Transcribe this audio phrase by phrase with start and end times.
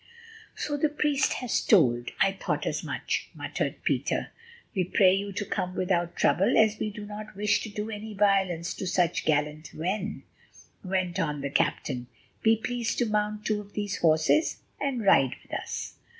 [0.55, 2.09] "So the priest has told.
[2.19, 4.31] I thought as much," muttered Peter.
[4.73, 8.15] "We pray you to come without trouble, as we do not wish to do any
[8.15, 10.23] violence to such gallant men,"
[10.83, 12.07] went on the captain.
[12.41, 15.93] "Be pleased to mount two of these horses, and ride with us."